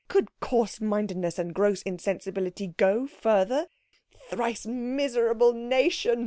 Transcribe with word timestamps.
Could 0.07 0.29
coarse 0.39 0.81
mindedness 0.81 1.37
and 1.37 1.53
gross 1.53 1.83
insensibility 1.83 2.65
go 2.75 3.05
further? 3.05 3.67
"Thrice 4.31 4.65
miserable 4.65 5.53
nation!" 5.53 6.19